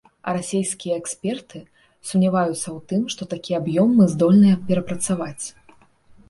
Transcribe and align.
А 0.29 0.31
расійскія 0.35 0.95
эксперты 1.01 1.61
сумняваюцца 2.11 2.55
ў 2.75 2.79
тым, 2.93 3.01
што 3.15 3.29
такі 3.35 3.51
аб'ём 3.61 3.93
мы 3.99 4.09
здольныя 4.15 4.55
перапрацаваць. 4.71 5.45